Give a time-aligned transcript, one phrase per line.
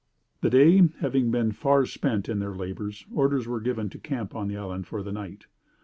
[0.41, 4.47] The day having been far spent in their labors, orders were given to camp on
[4.47, 5.45] the island for the night.